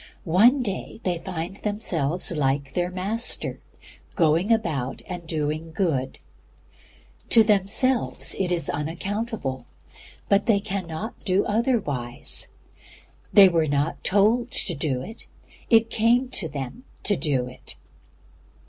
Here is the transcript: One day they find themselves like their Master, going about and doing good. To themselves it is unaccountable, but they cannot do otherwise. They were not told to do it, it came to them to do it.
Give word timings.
One 0.25 0.63
day 0.63 0.99
they 1.03 1.19
find 1.19 1.57
themselves 1.57 2.31
like 2.31 2.73
their 2.73 2.89
Master, 2.89 3.59
going 4.15 4.51
about 4.51 5.03
and 5.07 5.27
doing 5.27 5.71
good. 5.71 6.17
To 7.29 7.43
themselves 7.43 8.33
it 8.39 8.51
is 8.51 8.67
unaccountable, 8.67 9.67
but 10.27 10.47
they 10.47 10.59
cannot 10.59 11.19
do 11.23 11.45
otherwise. 11.45 12.47
They 13.31 13.47
were 13.47 13.67
not 13.67 14.03
told 14.03 14.49
to 14.53 14.73
do 14.73 15.03
it, 15.03 15.27
it 15.69 15.91
came 15.91 16.29
to 16.29 16.49
them 16.49 16.83
to 17.03 17.15
do 17.15 17.45
it. 17.45 17.75